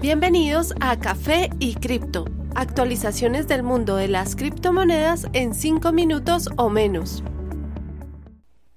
Bienvenidos 0.00 0.74
a 0.80 0.98
Café 0.98 1.50
y 1.58 1.74
Cripto, 1.74 2.24
actualizaciones 2.54 3.48
del 3.48 3.62
mundo 3.62 3.96
de 3.96 4.08
las 4.08 4.34
criptomonedas 4.34 5.28
en 5.34 5.52
5 5.52 5.92
minutos 5.92 6.48
o 6.56 6.70
menos. 6.70 7.22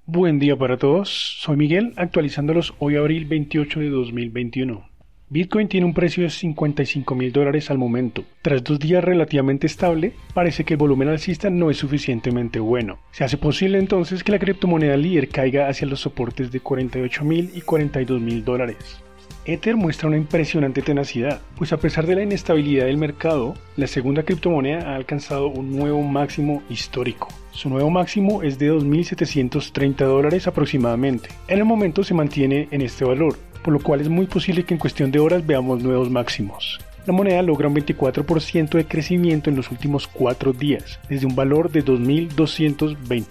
Buen 0.06 0.38
día 0.38 0.58
para 0.58 0.78
todos, 0.78 1.08
soy 1.40 1.56
Miguel, 1.56 1.94
actualizándolos 1.96 2.74
hoy 2.80 2.98
abril 2.98 3.24
28 3.24 3.80
de 3.80 3.90
2021. 3.90 4.86
Bitcoin 5.30 5.70
tiene 5.70 5.86
un 5.86 5.94
precio 5.94 6.24
de 6.24 6.30
55 6.30 7.16
mil 7.16 7.32
dólares 7.32 7.72
al 7.72 7.78
momento. 7.78 8.26
Tras 8.42 8.62
dos 8.62 8.78
días 8.78 9.02
relativamente 9.02 9.66
estable, 9.66 10.12
parece 10.34 10.66
que 10.66 10.74
el 10.74 10.78
volumen 10.78 11.08
alcista 11.08 11.50
no 11.50 11.70
es 11.70 11.78
suficientemente 11.78 12.60
bueno. 12.60 13.00
Se 13.12 13.24
hace 13.24 13.38
posible 13.38 13.80
entonces 13.80 14.26
que 14.26 14.34
la 14.34 14.40
criptomoneda 14.40 14.98
líder 14.98 15.30
caiga 15.30 15.70
hacia 15.70 15.88
los 15.88 16.02
soportes 16.02 16.52
de 16.52 16.60
48 16.60 17.24
mil 17.24 17.50
y 17.56 17.62
42 17.62 18.20
mil 18.20 18.44
dólares. 18.44 19.02
Ether 19.46 19.76
muestra 19.76 20.08
una 20.08 20.16
impresionante 20.16 20.82
tenacidad, 20.82 21.42
pues 21.58 21.74
a 21.74 21.78
pesar 21.78 22.08
de 22.08 22.16
la 22.16 22.24
inestabilidad 22.24 22.86
del 22.86 22.96
mercado, 22.96 23.56
la 23.76 23.88
segunda 23.88 24.24
criptomoneda 24.24 24.92
ha 24.92 24.96
alcanzado 24.96 25.48
un 25.48 25.76
nuevo 25.76 26.02
máximo 26.02 26.64
histórico. 26.70 27.28
Su 27.52 27.70
nuevo 27.70 27.90
máximo 27.90 28.42
es 28.42 28.58
de 28.58 28.72
2.730 28.72 30.06
dólares 30.06 30.48
aproximadamente. 30.48 31.28
En 31.50 31.60
el 31.60 31.66
momento 31.66 32.06
se 32.06 32.14
mantiene 32.14 32.70
en 32.72 32.82
este 32.82 33.04
valor, 33.04 33.38
por 33.62 33.74
lo 33.74 33.82
cual 33.82 34.00
es 34.00 34.08
muy 34.08 34.28
posible 34.28 34.64
que 34.64 34.76
en 34.76 34.80
cuestión 34.80 35.12
de 35.12 35.20
horas 35.20 35.46
veamos 35.46 35.84
nuevos 35.84 36.10
máximos. 36.10 36.80
La 37.06 37.12
moneda 37.12 37.42
logra 37.42 37.68
un 37.68 37.76
24% 37.76 38.70
de 38.70 38.86
crecimiento 38.86 39.50
en 39.50 39.58
los 39.58 39.70
últimos 39.72 40.08
4 40.08 40.54
días, 40.54 41.02
desde 41.10 41.26
un 41.26 41.36
valor 41.36 41.70
de 41.70 41.84
2.220. 41.84 43.26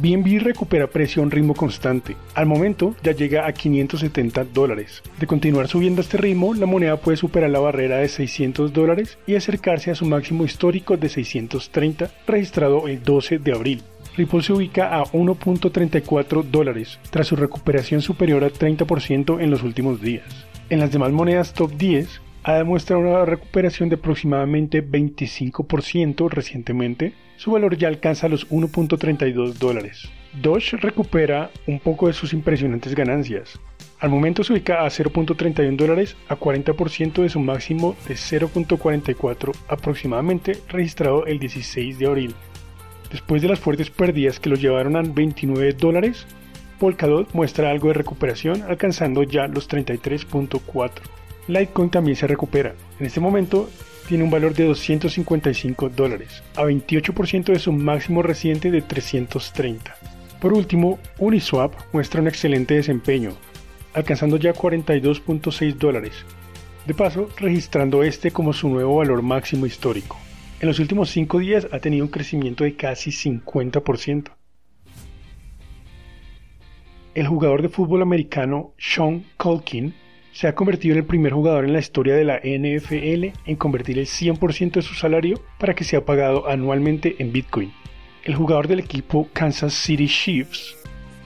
BNB 0.00 0.40
recupera 0.40 0.86
precio 0.86 1.22
a 1.22 1.24
un 1.24 1.30
ritmo 1.30 1.54
constante. 1.54 2.16
Al 2.34 2.46
momento 2.46 2.94
ya 3.02 3.12
llega 3.12 3.46
a 3.46 3.52
570 3.52 4.44
dólares. 4.44 5.02
De 5.18 5.26
continuar 5.26 5.68
subiendo 5.68 6.00
a 6.00 6.04
este 6.04 6.16
ritmo, 6.16 6.54
la 6.54 6.66
moneda 6.66 6.96
puede 6.96 7.16
superar 7.16 7.50
la 7.50 7.58
barrera 7.58 7.98
de 7.98 8.08
600 8.08 8.72
dólares 8.72 9.18
y 9.26 9.34
acercarse 9.34 9.90
a 9.90 9.94
su 9.94 10.04
máximo 10.06 10.44
histórico 10.44 10.96
de 10.96 11.08
630 11.08 12.10
registrado 12.26 12.88
el 12.88 13.02
12 13.02 13.38
de 13.38 13.52
abril. 13.52 13.82
Ripple 14.16 14.42
se 14.42 14.52
ubica 14.52 14.98
a 14.98 15.04
1.34 15.04 16.42
dólares 16.42 16.98
tras 17.10 17.28
su 17.28 17.36
recuperación 17.36 18.02
superior 18.02 18.42
al 18.42 18.52
30% 18.52 19.40
en 19.40 19.50
los 19.50 19.62
últimos 19.62 20.00
días. 20.00 20.24
En 20.70 20.80
las 20.80 20.90
demás 20.90 21.12
monedas 21.12 21.54
top 21.54 21.72
10, 21.76 22.20
ha 22.42 22.54
demostrado 22.54 23.02
una 23.02 23.24
recuperación 23.24 23.88
de 23.88 23.96
aproximadamente 23.96 24.84
25% 24.84 26.28
recientemente. 26.30 27.14
Su 27.36 27.52
valor 27.52 27.76
ya 27.76 27.88
alcanza 27.88 28.28
los 28.28 28.48
1.32 28.50 29.54
dólares. 29.54 30.08
Doge 30.40 30.76
recupera 30.76 31.50
un 31.66 31.80
poco 31.80 32.06
de 32.06 32.12
sus 32.12 32.32
impresionantes 32.32 32.94
ganancias. 32.94 33.58
Al 34.00 34.10
momento 34.10 34.44
se 34.44 34.52
ubica 34.52 34.84
a 34.84 34.86
0.31 34.86 35.76
dólares 35.76 36.16
a 36.28 36.36
40% 36.36 37.22
de 37.22 37.28
su 37.28 37.40
máximo 37.40 37.96
de 38.06 38.14
0.44 38.14 39.52
aproximadamente 39.68 40.58
registrado 40.68 41.26
el 41.26 41.38
16 41.38 41.98
de 41.98 42.06
abril. 42.06 42.34
Después 43.10 43.42
de 43.42 43.48
las 43.48 43.58
fuertes 43.58 43.90
pérdidas 43.90 44.38
que 44.38 44.50
los 44.50 44.60
llevaron 44.60 44.96
a 44.96 45.02
29 45.02 45.72
dólares, 45.72 46.26
Polkadot 46.78 47.32
muestra 47.34 47.70
algo 47.70 47.88
de 47.88 47.94
recuperación 47.94 48.62
alcanzando 48.62 49.24
ya 49.24 49.48
los 49.48 49.68
33.4. 49.68 50.92
Litecoin 51.48 51.90
también 51.90 52.16
se 52.16 52.26
recupera. 52.26 52.74
En 53.00 53.06
este 53.06 53.20
momento 53.20 53.68
tiene 54.06 54.24
un 54.24 54.30
valor 54.30 54.54
de 54.54 54.64
255 54.64 55.88
dólares, 55.88 56.42
a 56.54 56.62
28% 56.64 57.52
de 57.52 57.58
su 57.58 57.72
máximo 57.72 58.22
reciente 58.22 58.70
de 58.70 58.82
330. 58.82 59.96
Por 60.40 60.52
último, 60.52 60.98
Uniswap 61.18 61.74
muestra 61.92 62.20
un 62.20 62.28
excelente 62.28 62.74
desempeño, 62.74 63.32
alcanzando 63.92 64.36
ya 64.36 64.54
42.6 64.54 65.74
dólares, 65.74 66.12
de 66.86 66.94
paso 66.94 67.28
registrando 67.38 68.02
este 68.02 68.30
como 68.30 68.52
su 68.52 68.68
nuevo 68.68 68.96
valor 68.96 69.22
máximo 69.22 69.66
histórico. 69.66 70.16
En 70.60 70.68
los 70.68 70.78
últimos 70.78 71.10
5 71.10 71.38
días 71.38 71.68
ha 71.72 71.78
tenido 71.78 72.04
un 72.04 72.10
crecimiento 72.10 72.64
de 72.64 72.76
casi 72.76 73.10
50%. 73.10 74.30
El 77.14 77.26
jugador 77.26 77.62
de 77.62 77.68
fútbol 77.68 78.02
americano 78.02 78.74
Sean 78.78 79.24
Culkin 79.36 79.94
se 80.38 80.46
ha 80.46 80.54
convertido 80.54 80.92
en 80.92 81.00
el 81.00 81.04
primer 81.04 81.32
jugador 81.32 81.64
en 81.64 81.72
la 81.72 81.80
historia 81.80 82.14
de 82.14 82.22
la 82.22 82.36
NFL 82.36 83.36
en 83.44 83.56
convertir 83.56 83.98
el 83.98 84.06
100% 84.06 84.70
de 84.70 84.82
su 84.82 84.94
salario 84.94 85.42
para 85.58 85.74
que 85.74 85.82
sea 85.82 86.04
pagado 86.04 86.48
anualmente 86.48 87.16
en 87.18 87.32
Bitcoin. 87.32 87.72
El 88.22 88.36
jugador 88.36 88.68
del 88.68 88.78
equipo 88.78 89.28
Kansas 89.32 89.74
City 89.74 90.06
Chiefs 90.06 90.76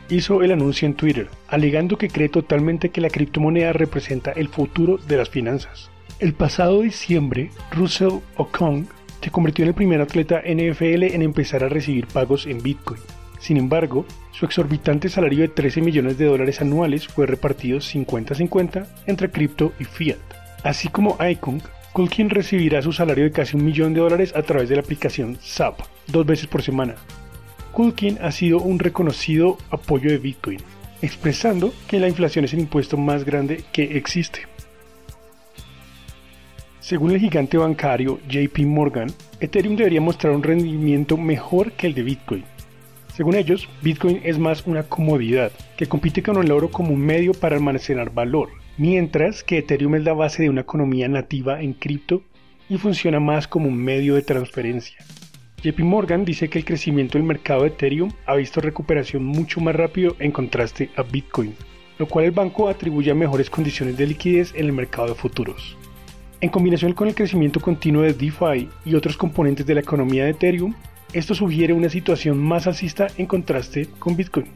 hizo 0.09 0.43
el 0.43 0.51
anuncio 0.51 0.89
en 0.89 0.95
Twitter, 0.95 1.29
alegando 1.49 1.99
que 1.99 2.09
cree 2.09 2.31
totalmente 2.31 2.89
que 2.89 3.03
la 3.03 3.11
criptomoneda 3.11 3.75
representa 3.75 4.33
el 4.33 4.49
futuro 4.49 4.97
de 4.97 5.19
las 5.19 5.29
finanzas. 5.29 5.91
El 6.19 6.33
pasado 6.33 6.81
diciembre, 6.81 7.51
Russell 7.71 8.21
Okong 8.39 8.87
se 9.21 9.31
convirtió 9.31 9.65
en 9.65 9.69
el 9.69 9.75
primer 9.75 10.01
atleta 10.01 10.41
NFL 10.41 11.03
en 11.03 11.21
empezar 11.21 11.63
a 11.65 11.69
recibir 11.69 12.07
pagos 12.07 12.47
en 12.47 12.63
Bitcoin. 12.63 13.03
Sin 13.43 13.57
embargo, 13.57 14.07
su 14.31 14.47
exorbitante 14.47 15.09
salario 15.09 15.41
de 15.41 15.49
13 15.49 15.81
millones 15.81 16.17
de 16.17 16.27
dólares 16.27 16.61
anuales 16.61 17.09
fue 17.09 17.27
repartido 17.27 17.81
50-50 17.81 18.87
entre 19.07 19.33
cripto 19.33 19.73
y 19.81 19.85
fiat. 19.85 20.19
Así 20.63 20.87
como 20.87 21.19
Icon, 21.21 21.61
Culkin 21.93 22.31
recibirá 22.31 22.81
su 22.83 22.93
salario 22.93 23.25
de 23.25 23.33
casi 23.33 23.57
un 23.57 23.65
millón 23.65 23.95
de 23.95 24.01
dólares 24.01 24.33
a 24.37 24.43
través 24.43 24.69
de 24.69 24.77
la 24.77 24.83
aplicación 24.83 25.39
SAP, 25.41 25.81
dos 26.07 26.25
veces 26.25 26.47
por 26.47 26.63
semana. 26.63 26.95
Culkin 27.73 28.17
ha 28.23 28.31
sido 28.31 28.61
un 28.61 28.79
reconocido 28.79 29.59
apoyo 29.71 30.13
de 30.13 30.19
Bitcoin, 30.19 30.61
expresando 31.03 31.75
que 31.89 31.99
la 31.99 32.07
inflación 32.07 32.45
es 32.45 32.53
el 32.53 32.61
impuesto 32.61 32.97
más 32.97 33.25
grande 33.25 33.65
que 33.73 33.97
existe. 33.99 34.43
Según 36.79 37.11
el 37.11 37.19
gigante 37.19 37.59
bancario 37.59 38.21
JP 38.29 38.61
Morgan, 38.67 39.09
Ethereum 39.41 39.75
debería 39.75 40.01
mostrar 40.01 40.33
un 40.33 40.45
rendimiento 40.45 41.17
mejor 41.17 41.73
que 41.73 41.89
el 41.89 41.95
de 41.95 42.03
Bitcoin, 42.05 42.45
según 43.15 43.35
ellos, 43.35 43.69
Bitcoin 43.83 44.21
es 44.25 44.39
más 44.39 44.67
una 44.67 44.85
comodidad 44.85 45.53
que 45.77 45.87
compite 45.87 46.23
con 46.23 46.43
el 46.43 46.51
oro 46.51 46.71
como 46.71 46.93
un 46.93 47.01
medio 47.01 47.35
para 47.35 47.57
almacenar 47.57 48.13
valor, 48.13 48.49
mientras 48.79 49.45
que 49.45 49.59
Ethereum 49.59 49.97
es 49.97 50.05
la 50.05 50.15
base 50.15 50.43
de 50.43 50.49
una 50.49 50.63
economía 50.63 51.09
nativa 51.09 51.61
en 51.61 51.75
cripto 51.75 52.23
y 52.69 52.79
funciona 52.79 53.21
más 53.21 53.47
como 53.47 53.69
un 53.69 53.77
medio 53.77 54.15
de 54.15 54.23
transferencia. 54.23 54.97
JP 55.63 55.81
Morgan 55.81 56.25
dice 56.25 56.49
que 56.49 56.59
el 56.59 56.65
crecimiento 56.65 57.19
del 57.19 57.27
mercado 57.27 57.63
de 57.63 57.69
Ethereum 57.69 58.11
ha 58.27 58.35
visto 58.35 58.61
recuperación 58.61 59.25
mucho 59.25 59.61
más 59.61 59.77
rápido 59.77 60.17
en 60.19 60.33
contraste 60.33 60.91
a 60.97 61.03
Bitcoin, 61.03 61.55
lo 61.99 62.09
cual 62.09 62.25
el 62.25 62.31
banco 62.31 62.69
atribuye 62.69 63.11
a 63.11 63.15
mejores 63.15 63.51
condiciones 63.51 63.97
de 63.97 64.07
liquidez 64.07 64.55
en 64.55 64.67
el 64.67 64.73
mercado 64.73 65.09
de 65.09 65.15
futuros. 65.15 65.77
En 66.41 66.49
combinación 66.49 66.95
con 66.95 67.07
el 67.07 67.15
crecimiento 67.15 67.61
continuo 67.61 68.03
de 68.03 68.15
DeFi 68.15 68.69
y 68.85 68.95
otros 68.95 69.17
componentes 69.17 69.65
de 69.67 69.75
la 69.75 69.83
economía 69.83 70.25
de 70.25 70.31
Ethereum, 70.31 70.75
esto 71.13 71.35
sugiere 71.35 71.73
una 71.73 71.89
situación 71.89 72.39
más 72.39 72.67
alcista 72.67 73.09
en 73.17 73.27
contraste 73.27 73.89
con 73.99 74.17
Bitcoin. 74.17 74.49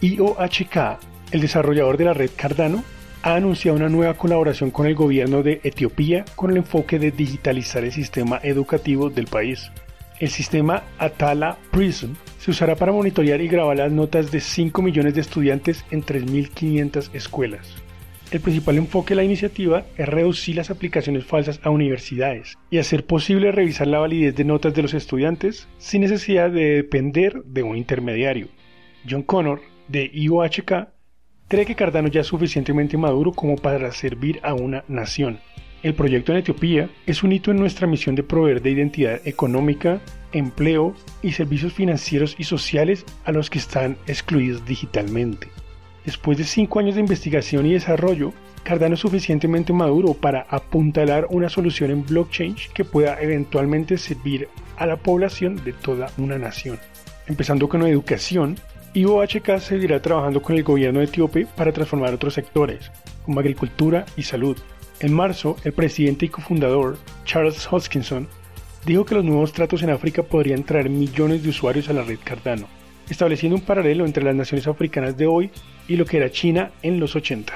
IOHK, 0.00 0.98
el 1.32 1.40
desarrollador 1.40 1.96
de 1.96 2.04
la 2.04 2.14
red 2.14 2.30
Cardano, 2.34 2.82
ha 3.22 3.34
anunciado 3.34 3.76
una 3.76 3.88
nueva 3.88 4.14
colaboración 4.14 4.70
con 4.70 4.86
el 4.86 4.94
gobierno 4.94 5.42
de 5.42 5.60
Etiopía 5.62 6.24
con 6.36 6.50
el 6.50 6.58
enfoque 6.58 6.98
de 6.98 7.10
digitalizar 7.10 7.84
el 7.84 7.92
sistema 7.92 8.40
educativo 8.42 9.10
del 9.10 9.26
país. 9.26 9.70
El 10.18 10.30
sistema 10.30 10.84
Atala 10.98 11.58
Prism 11.70 12.12
se 12.38 12.50
usará 12.50 12.76
para 12.76 12.92
monitorear 12.92 13.40
y 13.40 13.48
grabar 13.48 13.76
las 13.76 13.92
notas 13.92 14.30
de 14.30 14.40
5 14.40 14.80
millones 14.80 15.14
de 15.14 15.20
estudiantes 15.20 15.84
en 15.90 16.02
3.500 16.02 17.10
escuelas. 17.12 17.74
El 18.30 18.40
principal 18.40 18.76
enfoque 18.76 19.10
de 19.10 19.16
la 19.16 19.24
iniciativa 19.24 19.86
es 19.96 20.08
reducir 20.08 20.54
las 20.54 20.70
aplicaciones 20.70 21.24
falsas 21.24 21.58
a 21.64 21.70
universidades 21.70 22.56
y 22.70 22.78
hacer 22.78 23.04
posible 23.04 23.50
revisar 23.50 23.88
la 23.88 23.98
validez 23.98 24.36
de 24.36 24.44
notas 24.44 24.72
de 24.72 24.82
los 24.82 24.94
estudiantes 24.94 25.68
sin 25.78 26.02
necesidad 26.02 26.48
de 26.48 26.76
depender 26.76 27.42
de 27.44 27.64
un 27.64 27.76
intermediario. 27.76 28.46
John 29.08 29.24
Connor, 29.24 29.60
de 29.88 30.08
IOHK, 30.14 30.90
cree 31.48 31.66
que 31.66 31.74
Cardano 31.74 32.06
ya 32.06 32.20
es 32.20 32.28
suficientemente 32.28 32.96
maduro 32.96 33.32
como 33.32 33.56
para 33.56 33.90
servir 33.90 34.38
a 34.44 34.54
una 34.54 34.84
nación. 34.86 35.40
El 35.82 35.94
proyecto 35.94 36.30
en 36.30 36.38
Etiopía 36.38 36.88
es 37.06 37.24
un 37.24 37.32
hito 37.32 37.50
en 37.50 37.56
nuestra 37.56 37.88
misión 37.88 38.14
de 38.14 38.22
proveer 38.22 38.62
de 38.62 38.70
identidad 38.70 39.26
económica, 39.26 40.00
empleo 40.32 40.94
y 41.20 41.32
servicios 41.32 41.72
financieros 41.72 42.36
y 42.38 42.44
sociales 42.44 43.04
a 43.24 43.32
los 43.32 43.50
que 43.50 43.58
están 43.58 43.96
excluidos 44.06 44.64
digitalmente. 44.64 45.48
Después 46.04 46.38
de 46.38 46.44
cinco 46.44 46.78
años 46.78 46.94
de 46.94 47.02
investigación 47.02 47.66
y 47.66 47.74
desarrollo, 47.74 48.32
Cardano 48.62 48.94
es 48.94 49.00
suficientemente 49.00 49.72
maduro 49.72 50.14
para 50.14 50.46
apuntalar 50.48 51.26
una 51.30 51.48
solución 51.48 51.90
en 51.90 52.06
blockchain 52.06 52.56
que 52.74 52.84
pueda 52.84 53.20
eventualmente 53.20 53.98
servir 53.98 54.48
a 54.76 54.86
la 54.86 54.96
población 54.96 55.62
de 55.62 55.72
toda 55.72 56.10
una 56.16 56.38
nación. 56.38 56.78
Empezando 57.26 57.68
con 57.68 57.82
la 57.82 57.88
educación, 57.88 58.56
IOHK 58.94 59.58
seguirá 59.58 60.00
trabajando 60.00 60.42
con 60.42 60.56
el 60.56 60.62
gobierno 60.62 61.00
etíope 61.00 61.46
para 61.46 61.72
transformar 61.72 62.14
otros 62.14 62.34
sectores, 62.34 62.90
como 63.24 63.40
agricultura 63.40 64.06
y 64.16 64.22
salud. 64.22 64.56
En 65.00 65.12
marzo, 65.14 65.56
el 65.64 65.72
presidente 65.72 66.26
y 66.26 66.28
cofundador, 66.28 66.98
Charles 67.24 67.68
Hoskinson, 67.70 68.26
dijo 68.86 69.04
que 69.04 69.14
los 69.14 69.24
nuevos 69.24 69.52
tratos 69.52 69.82
en 69.82 69.90
África 69.90 70.22
podrían 70.22 70.64
traer 70.64 70.88
millones 70.90 71.42
de 71.42 71.50
usuarios 71.50 71.88
a 71.88 71.92
la 71.92 72.02
red 72.02 72.18
Cardano 72.24 72.79
estableciendo 73.10 73.56
un 73.56 73.62
paralelo 73.62 74.06
entre 74.06 74.24
las 74.24 74.34
naciones 74.34 74.66
africanas 74.66 75.16
de 75.16 75.26
hoy 75.26 75.50
y 75.88 75.96
lo 75.96 76.04
que 76.06 76.16
era 76.16 76.30
China 76.30 76.70
en 76.82 76.98
los 76.98 77.16
80 77.16 77.54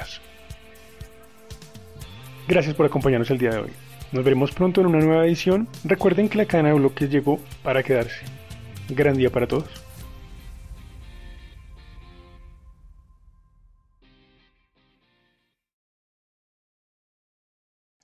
Gracias 2.46 2.74
por 2.74 2.84
acompañarnos 2.84 3.30
el 3.30 3.38
día 3.38 3.50
de 3.50 3.58
hoy. 3.58 3.70
Nos 4.12 4.22
veremos 4.22 4.52
pronto 4.52 4.80
en 4.80 4.88
una 4.88 4.98
nueva 4.98 5.26
edición. 5.26 5.66
Recuerden 5.82 6.28
que 6.28 6.38
la 6.38 6.44
cadena 6.44 6.68
de 6.68 6.74
bloques 6.74 7.08
llegó 7.08 7.40
para 7.62 7.82
quedarse. 7.82 8.24
Gran 8.90 9.16
día 9.16 9.30
para 9.30 9.46
todos. 9.46 9.83